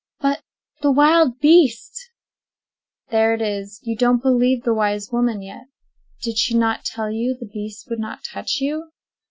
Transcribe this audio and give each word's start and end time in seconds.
"But 0.19 0.41
the 0.81 0.89
wild 0.89 1.39
beasts!" 1.39 2.09
"There 3.11 3.35
it 3.35 3.41
is! 3.43 3.79
You 3.83 3.95
don't 3.95 4.19
believe 4.19 4.63
the 4.63 4.73
wise 4.73 5.11
woman 5.11 5.43
yet! 5.43 5.67
Did 6.23 6.39
she 6.39 6.55
not 6.55 6.83
tell 6.83 7.11
you 7.11 7.35
the 7.39 7.45
beasts 7.45 7.87
would 7.87 7.99
not 7.99 8.23
touch 8.23 8.55
you?" 8.61 8.89